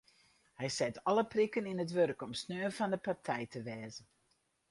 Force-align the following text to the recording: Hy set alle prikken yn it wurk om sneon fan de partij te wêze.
Hy 0.59 0.67
set 0.77 0.95
alle 1.09 1.23
prikken 1.31 1.69
yn 1.71 1.83
it 1.85 1.93
wurk 1.97 2.19
om 2.25 2.33
sneon 2.41 2.75
fan 2.77 2.93
de 2.93 2.99
partij 3.07 3.45
te 3.53 3.59
wêze. 3.67 4.01